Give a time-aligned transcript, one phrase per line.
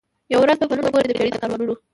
[0.31, 1.73] یوه ورځ به پلونه ګوري د پېړۍ د کاروانونو